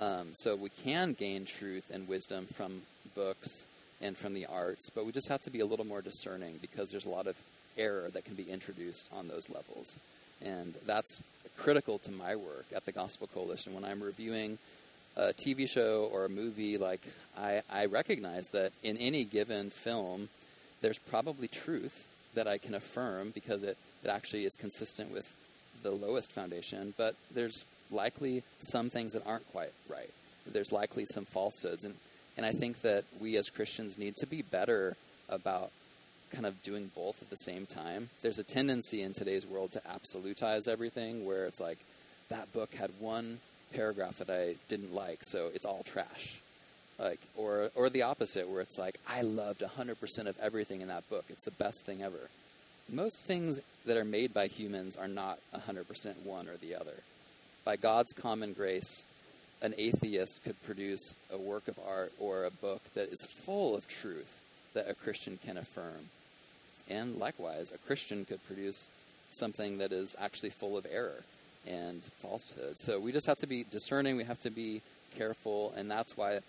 [0.02, 2.82] Um, so we can gain truth and wisdom from
[3.14, 3.68] books
[4.00, 6.90] and from the arts, but we just have to be a little more discerning because
[6.90, 7.38] there's a lot of
[7.78, 10.00] error that can be introduced on those levels.
[10.44, 11.22] And that's
[11.56, 13.74] critical to my work at the Gospel Coalition.
[13.74, 14.58] When I'm reviewing
[15.16, 17.02] a TV show or a movie, like
[17.38, 20.30] I, I recognize that in any given film,
[20.80, 25.36] there's probably truth that I can affirm because it, it actually is consistent with
[25.84, 30.10] the lowest foundation, but there's likely some things that aren't quite right.
[30.46, 31.84] There's likely some falsehoods.
[31.84, 31.94] And,
[32.36, 34.96] and I think that we as Christians need to be better
[35.28, 35.70] about
[36.32, 38.08] kind of doing both at the same time.
[38.22, 41.78] There's a tendency in today's world to absolutize everything where it's like,
[42.30, 43.38] that book had one
[43.74, 46.40] paragraph that I didn't like, so it's all trash.
[46.98, 51.08] Like, or, or the opposite, where it's like, I loved 100% of everything in that
[51.10, 51.24] book.
[51.28, 52.30] It's the best thing ever.
[52.90, 57.02] most things that are made by humans are not 100% one or the other.
[57.64, 59.06] By God's common grace,
[59.62, 63.86] an atheist could produce a work of art or a book that is full of
[63.86, 64.42] truth
[64.74, 66.08] that a Christian can affirm.
[66.90, 68.90] And likewise, a Christian could produce
[69.30, 71.22] something that is actually full of error
[71.68, 72.78] and falsehood.
[72.78, 74.82] So we just have to be discerning, we have to be
[75.16, 76.40] careful, and that's why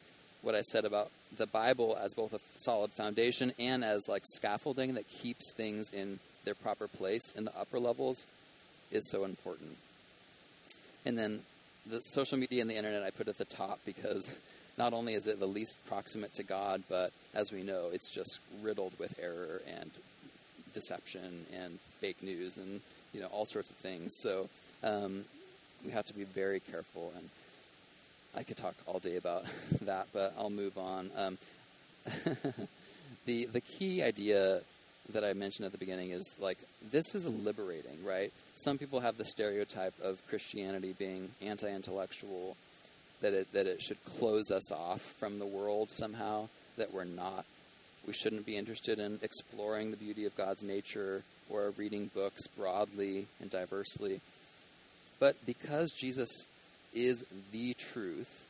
[0.41, 4.95] what I said about the Bible as both a solid foundation and as like scaffolding
[4.95, 8.25] that keeps things in their proper place in the upper levels
[8.91, 9.77] is so important.
[11.05, 11.39] And then
[11.85, 14.39] the social media and the internet I put at the top because
[14.77, 18.39] not only is it the least proximate to God, but as we know, it's just
[18.61, 19.91] riddled with error and
[20.73, 22.81] deception and fake news and
[23.13, 24.11] you know all sorts of things.
[24.17, 24.49] So
[24.83, 25.23] um,
[25.85, 27.13] we have to be very careful.
[27.15, 27.29] And
[28.35, 29.45] I could talk all day about
[29.81, 31.11] that, but I'll move on.
[31.17, 31.37] Um,
[33.25, 34.61] the the key idea
[35.11, 36.57] that I mentioned at the beginning is like
[36.91, 38.31] this is liberating, right?
[38.55, 42.55] Some people have the stereotype of Christianity being anti-intellectual,
[43.21, 46.49] that it that it should close us off from the world somehow.
[46.77, 47.45] That we're not,
[48.07, 53.27] we shouldn't be interested in exploring the beauty of God's nature or reading books broadly
[53.39, 54.21] and diversely.
[55.19, 56.47] But because Jesus
[56.93, 58.47] is the truth,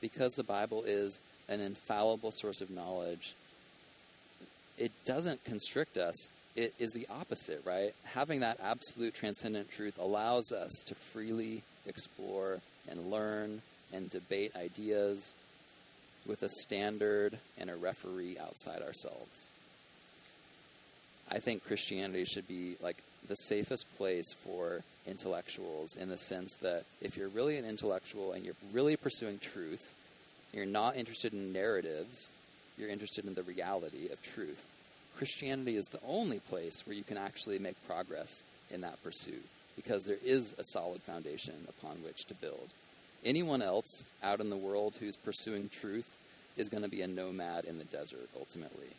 [0.00, 3.34] because the Bible is an infallible source of knowledge,
[4.76, 6.30] it doesn't constrict us.
[6.58, 7.92] It is the opposite, right?
[8.14, 12.58] Having that absolute transcendent truth allows us to freely explore
[12.90, 13.62] and learn
[13.94, 15.36] and debate ideas
[16.26, 19.50] with a standard and a referee outside ourselves.
[21.30, 22.96] I think Christianity should be like
[23.28, 28.44] the safest place for intellectuals in the sense that if you're really an intellectual and
[28.44, 29.94] you're really pursuing truth,
[30.52, 32.32] you're not interested in narratives,
[32.76, 34.68] you're interested in the reality of truth.
[35.18, 40.06] Christianity is the only place where you can actually make progress in that pursuit because
[40.06, 42.68] there is a solid foundation upon which to build.
[43.24, 46.16] Anyone else out in the world who's pursuing truth
[46.56, 48.90] is going to be a nomad in the desert ultimately.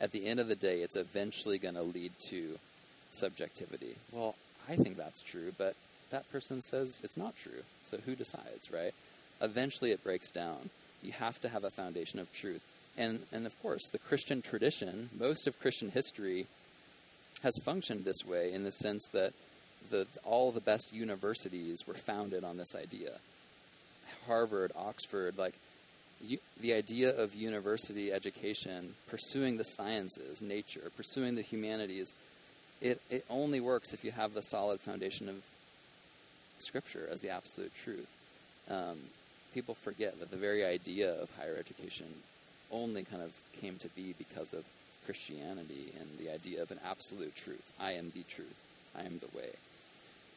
[0.00, 2.58] At the end of the day, it's eventually going to lead to
[3.10, 3.94] subjectivity.
[4.12, 4.34] Well,
[4.68, 5.74] I think that's true, but
[6.10, 7.62] that person says it's not true.
[7.84, 8.92] So who decides, right?
[9.40, 10.70] Eventually it breaks down.
[11.00, 12.66] You have to have a foundation of truth.
[12.98, 16.46] And, and of course, the Christian tradition, most of Christian history,
[17.42, 19.32] has functioned this way in the sense that
[19.90, 23.12] the, all the best universities were founded on this idea.
[24.26, 25.54] Harvard, Oxford, like
[26.22, 32.14] you, the idea of university education, pursuing the sciences, nature, pursuing the humanities,
[32.80, 35.44] it, it only works if you have the solid foundation of
[36.58, 38.08] Scripture as the absolute truth.
[38.70, 38.98] Um,
[39.54, 42.06] people forget that the very idea of higher education
[42.72, 44.64] only kind of came to be because of
[45.06, 47.72] Christianity and the idea of an absolute truth.
[47.80, 48.64] I am the truth.
[48.96, 49.50] I am the way.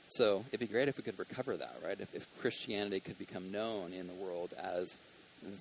[0.09, 1.99] So it'd be great if we could recover that, right?
[1.99, 4.97] If, if Christianity could become known in the world as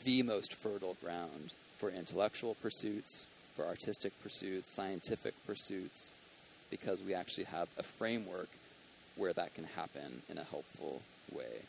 [0.04, 6.12] the most fertile ground for intellectual pursuits, for artistic pursuits, scientific pursuits,
[6.70, 8.48] because we actually have a framework
[9.16, 11.62] where that can happen in a helpful way.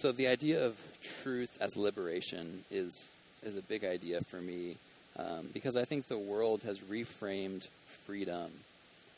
[0.00, 3.10] So the idea of truth as liberation is
[3.42, 4.76] is a big idea for me
[5.18, 8.50] um, because I think the world has reframed freedom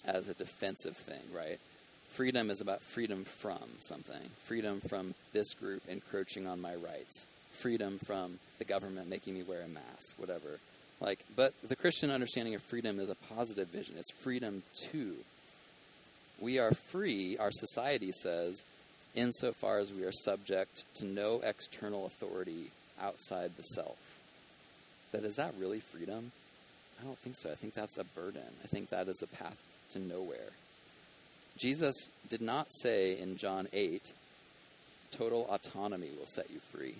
[0.04, 1.60] as a defensive thing, right?
[2.08, 8.00] Freedom is about freedom from something, freedom from this group encroaching on my rights, freedom
[8.04, 10.58] from the government making me wear a mask, whatever.
[11.00, 13.94] Like, but the Christian understanding of freedom is a positive vision.
[13.98, 15.14] It's freedom to.
[16.40, 18.64] We are free, our society says,
[19.14, 22.70] insofar as we are subject to no external authority
[23.00, 24.18] outside the self.
[25.10, 26.32] But is that really freedom?
[27.00, 27.50] I don't think so.
[27.50, 28.42] I think that's a burden.
[28.62, 30.52] I think that is a path to nowhere.
[31.58, 34.12] Jesus did not say in John 8,
[35.10, 36.94] total autonomy will set you free.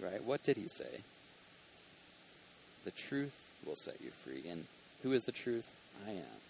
[0.00, 0.22] Right?
[0.24, 1.00] What did he say?
[2.84, 4.48] The truth will set you free.
[4.48, 4.64] And
[5.02, 5.74] who is the truth?
[6.06, 6.45] I am.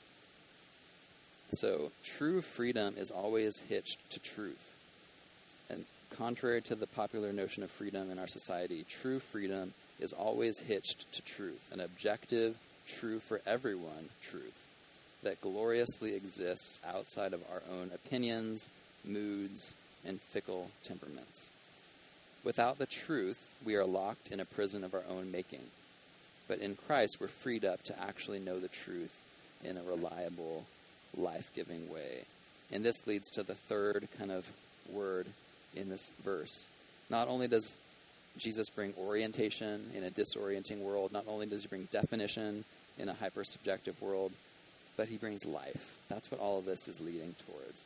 [1.50, 4.76] So, true freedom is always hitched to truth.
[5.70, 10.58] And contrary to the popular notion of freedom in our society, true freedom is always
[10.58, 14.66] hitched to truth, an objective, true for everyone truth
[15.22, 18.68] that gloriously exists outside of our own opinions,
[19.04, 19.74] moods,
[20.06, 21.50] and fickle temperaments.
[22.44, 25.64] Without the truth, we are locked in a prison of our own making.
[26.46, 29.20] But in Christ, we're freed up to actually know the truth
[29.64, 30.64] in a reliable,
[31.16, 32.24] life giving way.
[32.72, 34.50] And this leads to the third kind of
[34.92, 35.26] word
[35.74, 36.68] in this verse.
[37.10, 37.78] Not only does
[38.38, 41.12] Jesus bring orientation in a disorienting world?
[41.12, 42.64] Not only does he bring definition
[42.98, 44.32] in a hyper subjective world,
[44.96, 45.98] but he brings life.
[46.08, 47.84] That's what all of this is leading towards.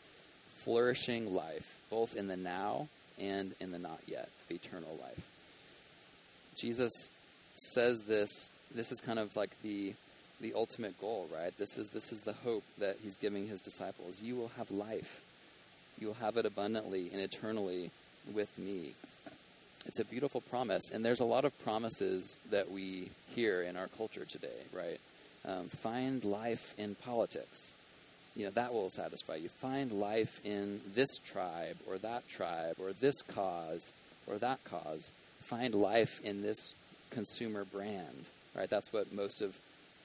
[0.49, 2.89] Flourishing life, both in the now
[3.21, 5.29] and in the not yet of eternal life.
[6.57, 7.11] Jesus
[7.57, 9.95] says this, this is kind of like the
[10.41, 11.57] the ultimate goal, right?
[11.59, 14.23] This is this is the hope that he's giving his disciples.
[14.23, 15.23] You will have life.
[15.99, 17.91] You will have it abundantly and eternally
[18.33, 18.93] with me.
[19.87, 23.89] It's a beautiful promise, and there's a lot of promises that we hear in our
[23.89, 25.01] culture today, right?
[25.47, 27.79] Um, find life in politics.
[28.37, 29.49] You know, that will satisfy you.
[29.49, 33.93] Find life in this tribe or that tribe or this cause
[34.27, 35.13] or that cause.
[35.41, 36.75] Find life in this
[37.11, 38.69] consumer brand, right?
[38.69, 39.59] That's what most of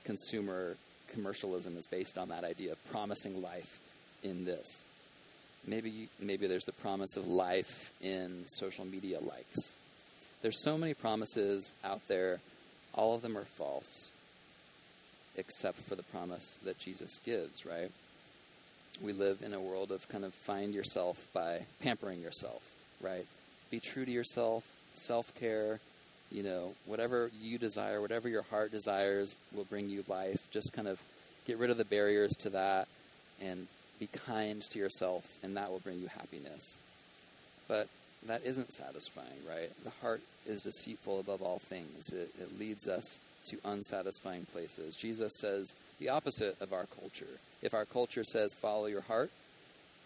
[0.06, 0.78] consumer
[1.12, 3.80] commercialism is based on that idea of promising life
[4.24, 4.86] in this.
[5.68, 9.78] Maybe maybe there's the promise of life in social media likes.
[10.42, 12.40] There's so many promises out there,
[12.94, 14.14] all of them are false
[15.38, 17.92] except for the promise that Jesus gives, right?
[19.04, 23.26] We live in a world of kind of find yourself by pampering yourself, right?
[23.70, 25.80] Be true to yourself, self-care,
[26.32, 30.50] you know, whatever you desire, whatever your heart desires will bring you life.
[30.52, 31.02] Just kind of
[31.46, 32.88] get rid of the barriers to that
[33.42, 33.68] and
[34.00, 36.80] be kind to yourself, and that will bring you happiness.
[37.68, 37.88] But
[38.28, 39.70] that isn't satisfying, right?
[39.84, 42.12] The heart is deceitful above all things.
[42.12, 44.96] It, it leads us to unsatisfying places.
[44.96, 47.40] Jesus says the opposite of our culture.
[47.62, 49.32] If our culture says, follow your heart,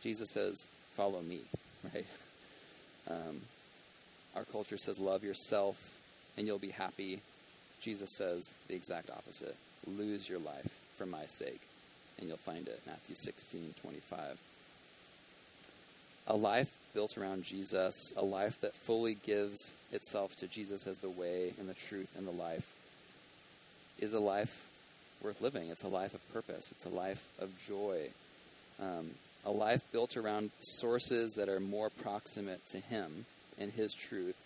[0.03, 1.39] Jesus says, follow me,
[1.93, 2.05] right?
[3.09, 3.41] Um,
[4.35, 5.98] our culture says, love yourself
[6.39, 7.19] and you'll be happy.
[7.81, 9.57] Jesus says the exact opposite.
[9.85, 11.59] Lose your life for my sake,
[12.17, 12.81] and you'll find it.
[12.87, 14.39] Matthew 16, 25.
[16.27, 21.09] A life built around Jesus, a life that fully gives itself to Jesus as the
[21.09, 22.73] way and the truth and the life,
[23.99, 24.69] is a life
[25.21, 25.67] worth living.
[25.67, 26.71] It's a life of purpose.
[26.71, 28.07] It's a life of joy.
[28.81, 29.09] Um,
[29.45, 33.25] a life built around sources that are more proximate to Him
[33.59, 34.41] and His truth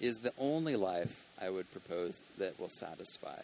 [0.00, 3.42] is the only life I would propose that will satisfy.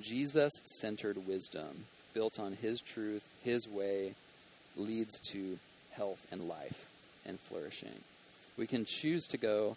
[0.00, 1.84] Jesus centered wisdom,
[2.14, 4.14] built on His truth, His way,
[4.76, 5.58] leads to
[5.92, 6.90] health and life
[7.26, 8.00] and flourishing.
[8.58, 9.76] We can choose to go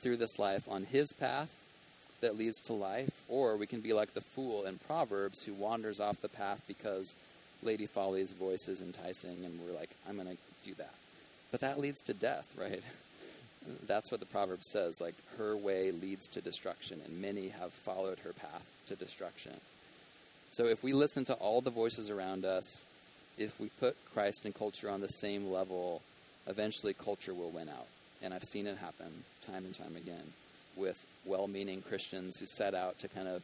[0.00, 1.64] through this life on His path
[2.20, 6.00] that leads to life, or we can be like the fool in Proverbs who wanders
[6.00, 7.16] off the path because
[7.62, 10.94] Lady Folly's voice is enticing and we're like, I'm going to do that.
[11.50, 12.82] But that leads to death, right?
[13.86, 15.00] That's what the proverb says.
[15.00, 19.52] Like, her way leads to destruction, and many have followed her path to destruction.
[20.50, 22.86] So, if we listen to all the voices around us,
[23.38, 26.02] if we put Christ and culture on the same level,
[26.46, 27.86] eventually culture will win out.
[28.22, 30.32] And I've seen it happen time and time again
[30.76, 33.42] with well meaning Christians who set out to kind of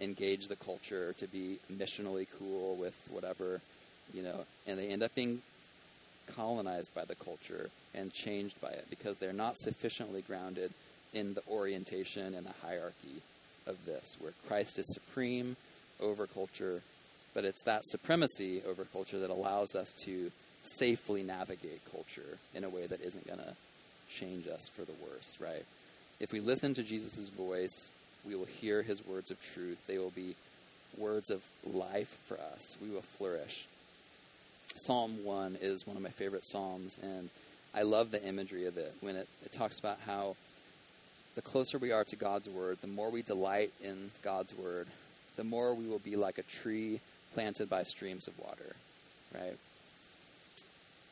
[0.00, 3.60] engage the culture, to be missionally cool with whatever,
[4.14, 5.40] you know, and they end up being
[6.34, 10.72] colonized by the culture and changed by it because they're not sufficiently grounded
[11.12, 13.22] in the orientation and the hierarchy
[13.66, 15.56] of this, where Christ is supreme
[16.00, 16.82] over culture,
[17.34, 20.30] but it's that supremacy over culture that allows us to
[20.62, 23.54] safely navigate culture in a way that isn't going to
[24.10, 25.64] change us for the worse, right?
[26.20, 27.92] If we listen to Jesus' voice,
[28.26, 29.86] we will hear his words of truth.
[29.86, 30.34] They will be
[30.98, 32.76] words of life for us.
[32.82, 33.66] We will flourish.
[34.74, 37.28] Psalm 1 is one of my favorite Psalms, and
[37.74, 40.36] I love the imagery of it when it, it talks about how
[41.34, 44.86] the closer we are to God's Word, the more we delight in God's Word,
[45.36, 47.00] the more we will be like a tree
[47.34, 48.76] planted by streams of water,
[49.34, 49.56] right?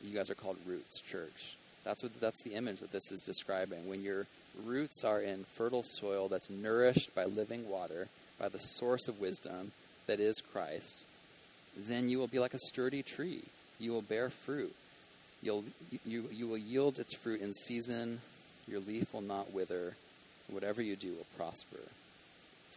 [0.03, 1.57] You guys are called roots, church.
[1.85, 3.89] That's what that's the image that this is describing.
[3.89, 4.27] When your
[4.65, 9.73] roots are in fertile soil that's nourished by living water, by the source of wisdom
[10.07, 11.07] that is Christ,
[11.87, 13.45] then you will be like a sturdy tree.
[13.79, 14.75] You will bear fruit.
[15.43, 15.65] You'll,
[16.05, 18.19] you, you will yield its fruit in season.
[18.67, 19.95] Your leaf will not wither.
[20.51, 21.79] Whatever you do will prosper.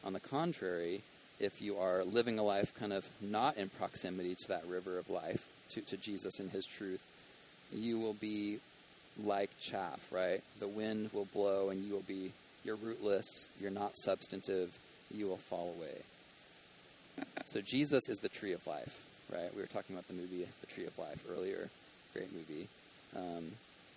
[0.06, 1.02] On the contrary,
[1.40, 5.10] if you are living a life kind of not in proximity to that river of
[5.10, 7.06] life, to, to Jesus and his truth,
[7.74, 8.60] you will be
[9.24, 10.42] like chaff, right?
[10.60, 12.32] The wind will blow and you will be,
[12.64, 14.78] you're rootless, you're not substantive,
[15.14, 16.02] you will fall away.
[17.46, 19.54] So Jesus is the tree of life, right?
[19.56, 21.70] We were talking about the movie The Tree of Life earlier.
[22.14, 22.68] Great movie.
[23.16, 23.52] Um,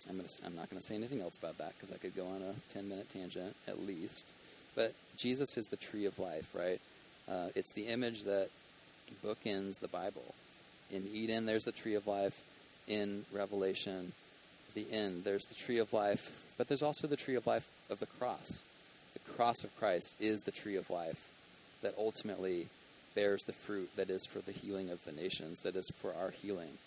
[0.09, 2.27] I'm, gonna, I'm not going to say anything else about that because I could go
[2.27, 4.33] on a 10 minute tangent at least.
[4.75, 6.79] But Jesus is the tree of life, right?
[7.29, 8.49] Uh, it's the image that
[9.23, 10.35] bookends the Bible.
[10.91, 12.41] In Eden, there's the tree of life.
[12.87, 14.11] In Revelation,
[14.75, 16.53] the end, there's the tree of life.
[16.57, 18.63] But there's also the tree of life of the cross,
[19.13, 21.31] The cross of Christ is the tree of life
[21.81, 22.67] that ultimately
[23.15, 26.31] bears the fruit that is for the healing of the nations, that is for our
[26.31, 26.77] healing.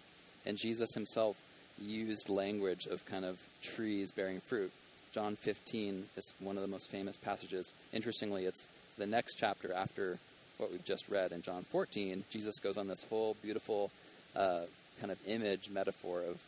[0.46, 1.40] And Jesus himself
[1.80, 4.72] used language of kind of trees bearing fruit.
[5.12, 7.72] John 15 is one of the most famous passages.
[7.92, 8.68] Interestingly, it's
[8.98, 10.18] the next chapter after
[10.58, 12.24] what we've just read in John 14.
[12.30, 13.90] Jesus goes on this whole beautiful
[14.36, 14.62] uh,
[15.00, 16.42] kind of image metaphor of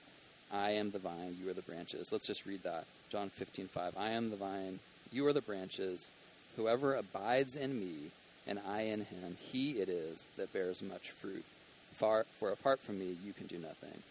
[0.52, 2.10] I am the vine, you are the branches.
[2.10, 2.84] Let's just read that.
[3.08, 3.94] John 15, 5.
[3.96, 4.80] I am the vine,
[5.12, 6.10] you are the branches.
[6.56, 8.10] Whoever abides in me,
[8.46, 11.44] and I in him, he it is that bears much fruit.
[11.92, 14.02] Far, for apart from me, you can do nothing.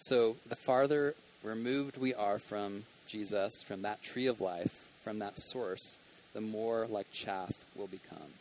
[0.00, 5.38] So the farther removed we are from Jesus, from that tree of life, from that
[5.38, 5.98] source,
[6.34, 8.32] the more like chaff we'll become.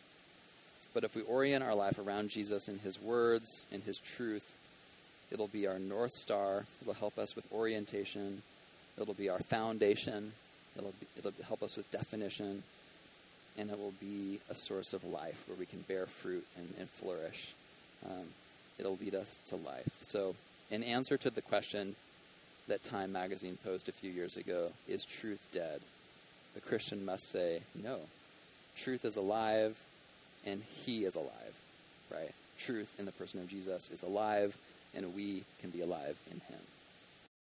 [0.94, 4.58] But if we orient our life around Jesus in his words in his truth,
[5.32, 6.66] it'll be our north star.
[6.82, 8.42] It'll help us with orientation.
[9.00, 10.34] It'll be our foundation.
[10.78, 12.64] It'll, be, it'll help us with definition.
[13.58, 16.90] And it will be a source of life where we can bear fruit and, and
[16.90, 17.54] flourish.
[18.06, 18.28] Um,
[18.80, 19.98] it'll lead us to life.
[20.02, 20.36] So,
[20.70, 21.96] in answer to the question
[22.68, 25.82] that Time magazine posed a few years ago is truth dead?
[26.54, 28.00] The Christian must say, no.
[28.78, 29.84] Truth is alive,
[30.46, 31.62] and he is alive,
[32.12, 32.32] right?
[32.60, 34.58] Truth in the person of Jesus is alive,
[34.96, 36.40] and we can be alive in